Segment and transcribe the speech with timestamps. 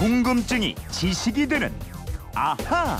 [0.00, 1.70] 궁금증이 지식이 되는
[2.34, 2.96] 아하.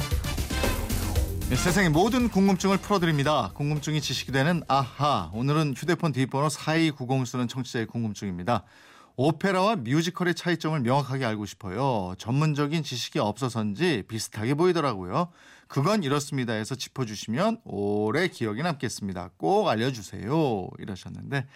[1.49, 3.53] 네, 세상의 모든 궁금증을 풀어드립니다.
[3.55, 5.31] 궁금증이 지식이 되는 아하.
[5.33, 8.65] 오늘은 휴대폰 뒷번호 4290 쓰는 청취자의 궁금증입니다.
[9.17, 12.15] 오페라와 뮤지컬의 차이점을 명확하게 알고 싶어요.
[12.19, 15.31] 전문적인 지식이 없어서인지 비슷하게 보이더라고요.
[15.69, 19.31] 그건 이렇습니다 해서 짚어주시면 오래 기억에 남겠습니다.
[19.39, 20.69] 꼭 알려주세요.
[20.79, 21.47] 이러셨는데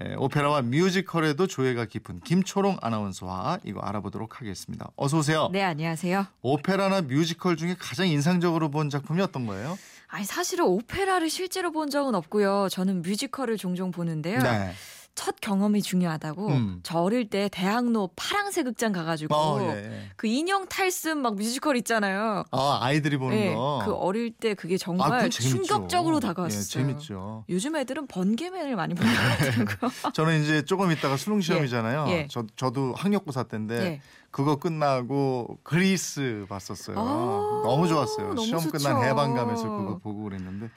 [0.00, 4.90] 에, 오페라와 뮤지컬에도 조예가 깊은 김초롱 아나운서와 이거 알아보도록 하겠습니다.
[4.96, 5.48] 어서 오세요.
[5.52, 6.26] 네, 안녕하세요.
[6.42, 9.76] 오페라나 뮤지컬 중에 가장 인상적으로 본 작품이 어떤 거예요?
[10.06, 12.68] 아니 사실은 오페라를 실제로 본 적은 없고요.
[12.70, 14.38] 저는 뮤지컬을 종종 보는데요.
[14.40, 14.72] 네.
[15.18, 16.46] 첫 경험이 중요하다고.
[16.46, 16.80] 음.
[16.84, 20.10] 저 어릴 때 대학로 파랑새 극장 가가지고 어, 예, 예.
[20.14, 22.44] 그 인형 탈 쓴 막 뮤지컬 있잖아요.
[22.52, 23.82] 아, 아이들이 보는 네, 거.
[23.84, 25.40] 그 어릴 때 그게 아, 정말 재밌죠.
[25.40, 26.60] 충격적으로 다가왔어요.
[26.60, 27.44] 예, 재밌죠.
[27.48, 29.90] 요즘 애들은 번개맨을 많이 보는 것 같더라고요.
[30.14, 32.06] 저는 이제 조금 있다가 수능 시험이잖아요.
[32.10, 32.28] 예.
[32.30, 34.00] 저 저도 학력고사 때인데 예.
[34.30, 36.98] 그거 끝나고 그리스 봤었어요.
[36.98, 38.34] 아, 너무 좋았어요.
[38.34, 38.72] 너무 시험 좋죠.
[38.78, 40.70] 끝난 해방감에서 그거 보고 그랬는데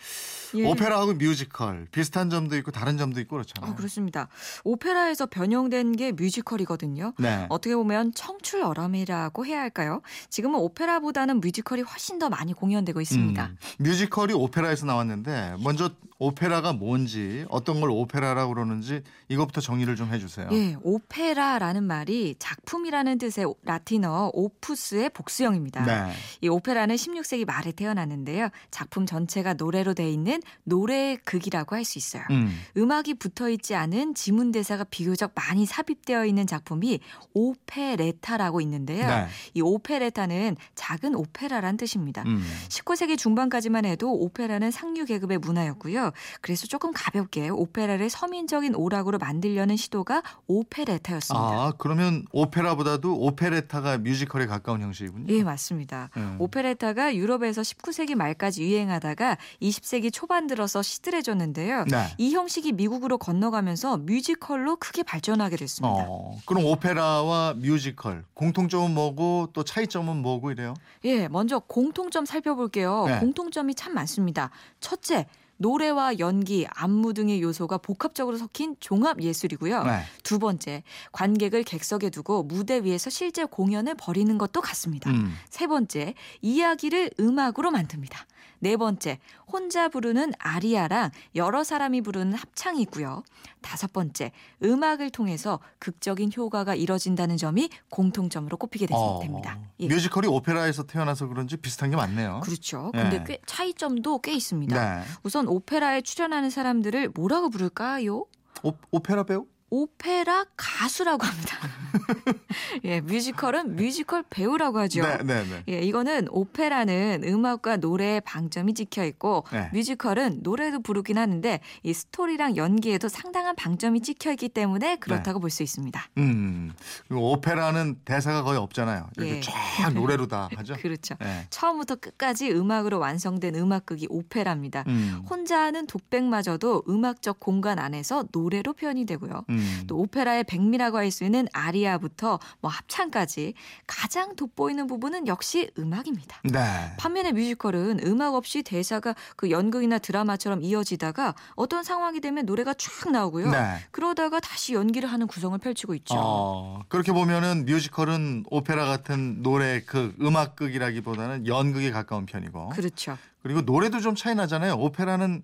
[0.56, 0.70] 예.
[0.70, 3.72] 오페라하고 뮤지컬 비슷한 점도 있고 다른 점도 있고 그렇잖아요.
[3.72, 4.28] 아, 그렇습니다.
[4.64, 7.14] 오페라에서 변형된 게 뮤지컬이거든요.
[7.20, 7.46] 네.
[7.50, 10.02] 어떻게 보면 청출어람이라고 해야 할까요?
[10.30, 13.46] 지금은 오페라보다는 뮤지컬이 훨씬 더 많이 공연되고 있습니다.
[13.46, 20.50] 음, 뮤지컬이 오페라에서 나왔는데 먼저 오페라가 뭔지 어떤 걸 오페라라고 그러는지 이것부터 정의를 좀 해주세요.
[20.52, 25.86] 예, 오페라라는 말이 작품이라는 뜻의 라틴어 오푸스의 복수형입니다.
[25.86, 26.12] 네.
[26.42, 28.50] 이 오페라는 16세기 말에 태어났는데요.
[28.72, 32.24] 작품 전체가 노래로 돼 있는 노래의 극이라고 할 수 있어요.
[32.30, 32.56] 음.
[32.78, 37.00] 음악이 붙어 있지 않은 지문 대사가 비교적 많이 삽입되어 있는 작품이
[37.34, 39.08] 오페레타라고 있는데요.
[39.08, 39.28] 네.
[39.54, 42.24] 이 오페레타는 작은 오페라란 뜻입니다.
[42.28, 42.44] 음.
[42.70, 46.12] 19세기 중반까지만 해도 오페라는 상류 계급의 문화였고요.
[46.42, 51.46] 그래서 조금 가볍게 오페라를 서민적인 오락으로 만들려는 시도가 오페레타였습니다.
[51.46, 55.34] 아 그러면 오페라보다도 오페레타가 뮤지컬에 가까운 형식이군요.
[55.34, 56.10] 예, 맞습니다.
[56.18, 56.36] 음.
[56.40, 61.86] 오페레타가 유럽에서 19세기 말까지 유행하다가 20세기 초반 들어서 시들해졌는데요.
[61.86, 62.08] 네.
[62.18, 66.06] 이 형식이 미국으로 건너가면서 뮤지컬로 크게 발전하게 됐습니다.
[66.08, 70.74] 어, 그럼 오페라와 뮤지컬 공통점은 뭐고 또 차이점은 뭐고 이래요?
[71.06, 73.06] 예, 먼저 공통점 살펴볼게요.
[73.08, 73.20] 네.
[73.20, 74.52] 공통점이 참 많습니다.
[74.80, 75.28] 첫째,
[75.62, 79.84] 노래와 연기, 안무 등의 요소가 복합적으로 섞인 종합 예술이고요.
[79.84, 80.02] 네.
[80.24, 85.12] 두 번째, 관객을 객석에 두고 무대 위에서 실제 공연을 벌이는 것도 같습니다.
[85.12, 85.34] 음.
[85.50, 88.26] 세 번째, 이야기를 음악으로 만듭니다.
[88.64, 89.20] 네 번째,
[89.52, 93.24] 혼자 부르는 아리아랑 여러 사람이 부르는 합창이 있고요.
[93.62, 94.32] 다섯 번째,
[94.64, 99.58] 음악을 통해서 극적인 효과가 이뤄진다는 점이 공통점으로 꼽히게 되- 어, 됩니다.
[99.80, 99.88] 예.
[99.88, 102.42] 뮤지컬이 오페라에서 태어나서 그런지 비슷한 게 많네요.
[102.44, 102.92] 그렇죠.
[102.94, 103.02] 네.
[103.02, 105.00] 근데 꽤 차이점도 꽤 있습니다.
[105.00, 105.04] 네.
[105.24, 108.26] 우선 오페라에 출연하는 사람들을 뭐라고 부를까요?
[108.64, 109.48] 오, 오페라 배우?
[109.74, 111.58] 오페라 가수라고 합니다.
[112.84, 115.02] 예, 뮤지컬은 뮤지컬 배우라고 하죠.
[115.02, 115.64] 네, 네, 네.
[115.70, 119.70] 예, 이거는 오페라는 음악과 노래에 방점이 찍혀 있고 네.
[119.72, 126.06] 뮤지컬은 노래도 부르긴 하는데 이 스토리랑 연기에도 상당한 방점이 찍혀 있기 때문에 그렇다고 볼수 있습니다.
[126.18, 126.74] 음.
[127.08, 129.10] 그리고 오페라는 대사가 거의 없잖아요.
[129.16, 129.42] 이렇게 예.
[129.42, 130.76] 쫙 노래로 다 하죠.
[130.84, 131.16] 그렇죠.
[131.22, 131.48] 네.
[131.50, 134.84] 처음부터 끝까지 음악으로 완성된 음악극이 오페라입니다.
[134.88, 135.24] 음.
[135.30, 139.46] 혼자 하는 독백마저도 음악적 공간 안에서 노래로 표현이 되고요.
[139.50, 139.61] 음.
[139.88, 143.54] 또 오페라의 백미라고 할 수 있는 아리아부터 뭐 합창까지
[143.86, 146.40] 가장 돋보이는 부분은 역시 음악입니다.
[146.46, 146.96] 네.
[146.98, 153.52] 반면에 뮤지컬은 음악 없이 대사가 그 연극이나 드라마처럼 이어지다가 어떤 상황이 되면 노래가 쫙 나오고요.
[153.52, 153.80] 네.
[153.92, 156.16] 그러다가 다시 연기를 하는 구성을 펼치고 있죠.
[156.18, 163.18] 어, 그렇게 보면은 뮤지컬은 오페라 같은 노래 그 음악극이라기보다는 연극에 가까운 편이고 그렇죠.
[163.44, 164.76] 그리고 노래도 좀 차이 나잖아요.
[164.76, 165.44] 오페라는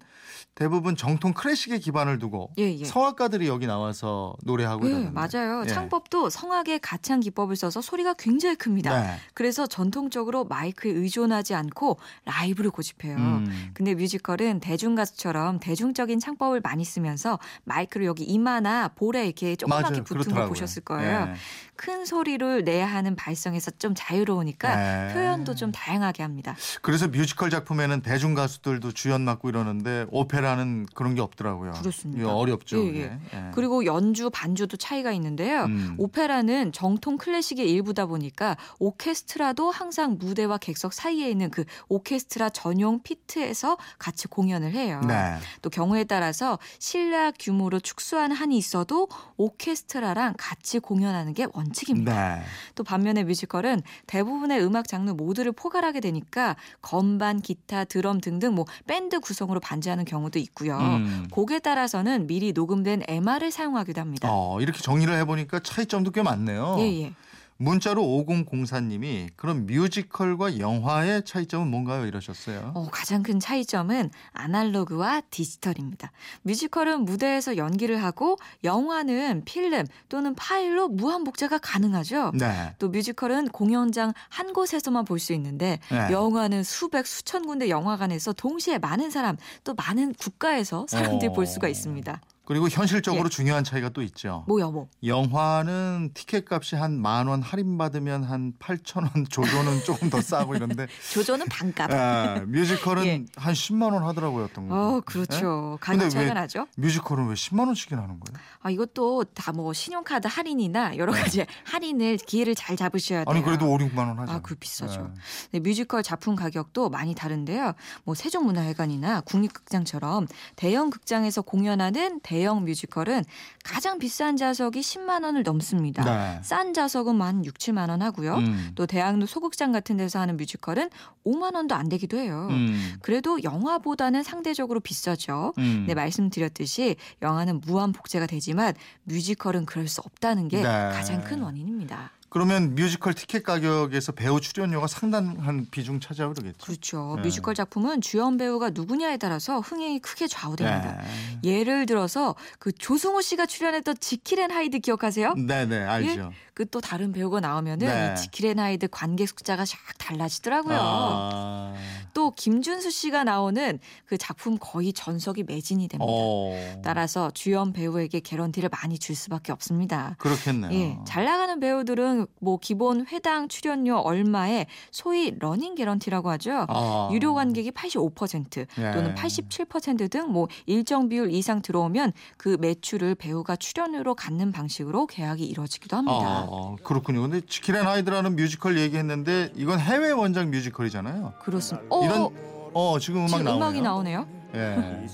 [0.54, 2.84] 대부분 정통 클래식에 기반을 두고 예, 예.
[2.86, 5.12] 성악가들이 여기 나와서 노래하고 네, 이러는데.
[5.12, 5.64] 맞아요.
[5.66, 5.68] 예.
[5.68, 9.02] 창법도 성악의 가창 기법을 써서 소리가 굉장히 큽니다.
[9.02, 9.18] 네.
[9.36, 13.16] 그래서 전통적으로 마이크에 의존하지 않고 라이브를 고집해요.
[13.18, 13.70] 음.
[13.74, 20.04] 근데 뮤지컬은 대중 가수처럼 대중적인 창법을 많이 쓰면서 마이크를 여기 이마나 볼에 이렇게 조그맣게.
[20.04, 20.44] 붙은 그렇더라고요.
[20.46, 21.26] 거 보셨을 거예요.
[21.26, 21.34] 네.
[21.76, 25.14] 큰 소리를 내야 하는 발성에서 좀 자유로우니까 네.
[25.14, 26.56] 표현도 좀 다양하게 합니다.
[26.82, 31.72] 그래서 뮤지컬 작품에 는 대중 가수들도 주연 맡고 이러는데 오페라는 그런 게 없더라고요.
[31.72, 32.34] 그렇습니다.
[32.34, 32.86] 어렵죠.
[32.86, 32.96] 예.
[32.96, 33.20] 예.
[33.34, 33.52] 예.
[33.54, 35.64] 그리고 연주, 반주도 차이가 있는데요.
[35.66, 35.96] 음.
[35.98, 43.78] 오페라는 정통 클래식의 일부다 보니까 오케스트라도 항상 무대와 객석 사이에 있는 그 오케스트라 전용 피트에서
[43.98, 45.02] 같이 공연을 해요.
[45.08, 45.38] 네.
[45.62, 49.08] 또 경우에 따라서 실내악 규모로 축소할 한이 있어도
[49.38, 52.36] 오케스트라랑 같이 공연하는 게 원칙입니다.
[52.36, 52.44] 네.
[52.76, 59.20] 또 반면에 뮤지컬은 대부분의 음악 장르 모두를 포괄하게 되니까 건반, 기타, 드럼 등등 뭐 밴드
[59.20, 60.78] 구성으로 반주하는 경우도 있고요.
[60.78, 61.28] 음.
[61.32, 64.30] 곡에 따라서는 미리 녹음된 MR을 사용하기도 합니다.
[64.32, 66.78] 어, 이렇게 정리를 해보니까 차이점도 꽤 많네요.
[66.80, 67.14] 예, 예.
[67.58, 72.06] 문자로 5004님이 그럼 뮤지컬과 영화의 차이점은 뭔가요?
[72.06, 72.72] 이러셨어요.
[72.76, 76.12] 어, 가장 큰 차이점은 아날로그와 디지털입니다.
[76.44, 82.32] 뮤지컬은 무대에서 연기를 하고 영화는 필름 또는 파일로 무한 복제가 가능하죠.
[82.36, 82.76] 네.
[82.80, 86.12] 또 뮤지컬은 공연장 한 곳에서만 볼 수 있는데 네.
[86.12, 91.34] 영화는 수백 수천 군데 영화관에서 동시에 많은 사람 또 많은 국가에서 사람들이 어.
[91.34, 92.22] 볼 수가 있습니다.
[92.48, 93.30] 그리고 현실적으로 예.
[93.30, 94.46] 중요한 차이가 또 있죠.
[94.48, 94.88] 뭐야 뭐.
[95.04, 100.56] 영화는 티켓 값이 한 만 원 할인 받으면 한 8천 원 조조는 조금 더 싸고
[100.56, 101.92] 이런데 조조는 반값.
[101.92, 103.26] 예, 뮤지컬은 예.
[103.36, 104.76] 한 10만 원 하더라고요 어떤 거.
[104.98, 105.78] 어, 그렇죠.
[105.82, 106.68] 가격 근데 차이가 왜- 나죠.
[106.78, 108.40] 뮤지컬은 왜 10만 원씩이나 하는 거예요?
[108.62, 113.26] 아, 이것도 다 뭐 신용카드 할인이나 여러 가지 할인을 기회를 잘 잡으셔야 돼요.
[113.26, 113.32] 네.
[113.34, 114.32] 아니 그래도 5, 6만 원 하죠.
[114.32, 115.12] 아, 그 비싸죠.
[115.14, 115.20] 예.
[115.54, 117.74] 네, 뮤지컬 작품 가격도 많이 다른데요.
[118.06, 123.24] 뭐 세종문화회관이나 국립극장처럼 대형 극장에서 공연하는 대형 뮤지컬은
[123.64, 126.04] 가장 비싼 좌석이 10만 원을 넘습니다.
[126.04, 126.40] 네.
[126.44, 128.36] 싼 좌석은 한 6, 7만 원 하고요.
[128.36, 128.72] 음.
[128.76, 130.90] 또 대학로 소극장 같은 데서 하는 뮤지컬은
[131.26, 132.48] 5만 원도 안 되기도 해요.
[132.52, 132.96] 음.
[133.02, 135.54] 그래도 영화보다는 상대적으로 비싸죠.
[135.58, 135.86] 음.
[135.88, 138.74] 네, 말씀드렸듯이 영화는 무한 복제가 되지만
[139.04, 140.64] 뮤지컬은 그럴 수 없다는 게 네.
[140.64, 142.12] 가장 큰 원인입니다.
[142.38, 146.66] 그러면 뮤지컬 티켓 가격에서 배우 출연료가 상당한 비중 차지하고 그러겠죠.
[146.68, 147.14] 그렇죠.
[147.16, 147.24] 네.
[147.24, 151.02] 뮤지컬 작품은 주연 배우가 누구냐에 따라서 흥행이 크게 좌우됩니다.
[151.02, 151.40] 네.
[151.44, 155.34] 예를 들어서 그 조승우 씨가 출연했던 지킬앤 하이드 기억하세요?
[155.34, 156.32] 네, 네, 알죠.
[156.58, 158.14] 그 또 다른 배우가 나오면은 네.
[158.14, 160.78] 이 지킬앤 하이드 관객 숫자가 쫙 달라지더라고요.
[160.80, 161.74] 아.
[162.14, 166.12] 또 김준수 씨가 나오는 그 작품 거의 전석이 매진이 됩니다.
[166.12, 166.82] 어.
[166.84, 170.16] 따라서 주연 배우에게 개런티를 많이 줄 수밖에 없습니다.
[170.18, 170.72] 그렇겠네요.
[170.74, 176.66] 예, 잘 나가는 배우들은 뭐 기본 회당 출연료 얼마에 소위 러닝 개런티라고 하죠.
[176.70, 177.10] 아.
[177.12, 178.92] 유료 관객이 85% 예.
[178.92, 185.98] 또는 87%등 뭐 일정 비율 이상 들어오면 그 매출을 배우가 출연료로 갖는 방식으로 계약이 이루어지기도
[185.98, 186.18] 합니다.
[186.18, 186.47] 아,
[186.84, 187.22] 그렇군요.
[187.22, 191.34] 근데 지킬 앤 하이드라는 뮤지컬 얘기했는데 이건 해외 원작 뮤지컬이잖아요.
[191.42, 191.88] 그렇습니다.
[191.90, 192.30] 어, 이런
[192.74, 193.58] 어 지금 음악 지금 나오네요.
[193.58, 194.28] 음악이 나오네요.
[194.56, 195.08] 예.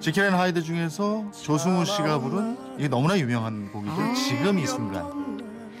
[0.00, 3.94] 지킬 앤 하이드 중에서 조승우 씨가 부른 이게 너무나 유명한 곡이죠.
[3.94, 4.14] 아.
[4.14, 5.22] 지금 이 순간.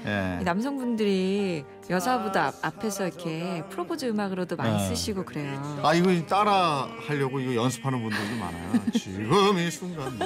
[0.04, 0.38] 예.
[0.40, 4.88] 이 남성분들이 여자보다 앞- 앞에서 이렇게 프로포즈 음악으로도 많이 네.
[4.88, 5.80] 쓰시고 그래요.
[5.84, 8.72] 아 이거 따라 하려고 이거 연습하는 분들도 많아요.
[8.94, 10.18] 지금 이 순간.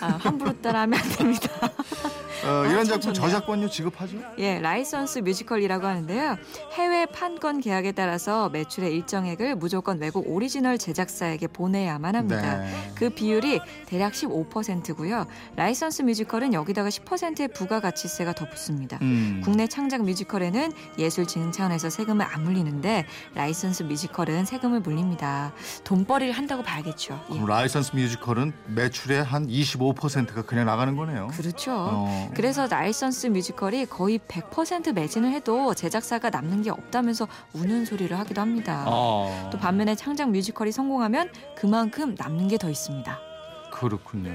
[0.00, 1.48] 아, 함부로 따라하면 안 됩니다.
[2.44, 3.14] 어, 이런 아, 참 작품.
[3.14, 4.18] 저작권료 지급하죠?
[4.38, 6.36] 예, 라이선스 뮤지컬이라고 하는데요.
[6.72, 12.58] 해외 판권 계약에 따라서 매출의 일정액을 무조건 외국 오리지널 제작사에게 보내야만 합니다.
[12.58, 12.92] 네.
[12.94, 15.26] 그 비율이 대략 15%고요.
[15.56, 18.98] 라이선스 뮤지컬은 여기다가 10%의 부가가치세가 더 붙습니다.
[19.02, 19.40] 음.
[19.44, 25.52] 국내 창작 뮤지컬에는 예술 진흥 차원에서 세금을 안 물리는데 라이선스 뮤지컬은 세금을 물립니다.
[25.84, 27.20] 돈벌이를 한다고 봐야겠죠.
[27.30, 27.34] 예.
[27.34, 31.28] 그럼 라이선스 뮤지컬은 매출의 한 25%가 그냥 나가는 거네요.
[31.28, 31.72] 그렇죠.
[31.76, 32.27] 어.
[32.34, 38.84] 그래서 라이선스 뮤지컬이 거의 100% 매진을 해도 제작사가 남는 게 없다면서 우는 소리를 하기도 합니다.
[38.86, 39.48] 아.
[39.50, 43.18] 또 반면에 창작 뮤지컬이 성공하면 그만큼 남는 게 더 있습니다.
[43.70, 44.32] 그렇군요.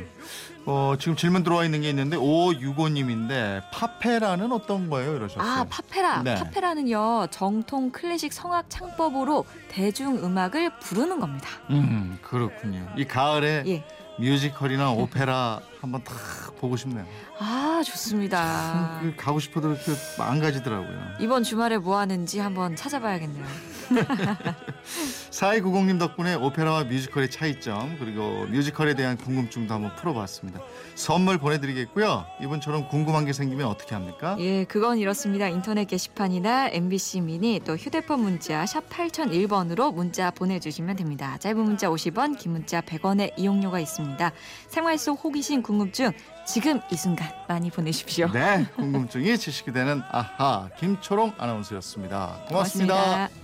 [0.65, 5.17] 어, 지금 질문 들어와 있는 게 있는데 5565님인데 팝페라는 어떤 거예요?
[5.17, 5.45] 이러셨어요.
[5.45, 6.35] 아 팝페라, 네.
[6.35, 11.49] 팝페라는요 정통 클래식 성악 창법으로 대중 음악을 부르는 겁니다.
[11.69, 12.87] 음, 그렇군요.
[12.95, 13.83] 이 가을에 예,
[14.17, 16.15] 뮤지컬이나 오페라 한번 딱
[16.59, 17.05] 보고 싶네요.
[17.39, 18.99] 아 좋습니다.
[19.01, 21.15] 그 가고 싶어도 이렇게 망가지더라고요.
[21.19, 23.45] 이번 주말에 뭐 하는지 한번 찾아봐야겠네요.
[25.33, 30.61] 4290님 덕분에 오페라와 뮤지컬의 차이점 그리고 뮤지컬에 대한 궁금증도 한번 풀어봤습니다.
[30.95, 32.25] 선물 보내드리겠고요.
[32.41, 34.37] 이분처럼 궁금한 게 생기면 어떻게 합니까?
[34.39, 35.47] 예, 그건 이렇습니다.
[35.47, 41.37] 인터넷 게시판이나 MBC 미니 또 휴대폰 문자 샵 8001번으로 문자 보내주시면 됩니다.
[41.39, 44.31] 짧은 문자 50원, 긴 문자 100원의 이용료가 있습니다.
[44.67, 46.11] 생활 속 호기심 궁금증
[46.45, 48.29] 지금 이 순간 많이 보내십시오.
[48.31, 52.93] 네, 궁금증이 지식이 되는 아하 김초롱 아나운서였습니다 고맙습니다.
[52.93, 53.42] 고맙습니다.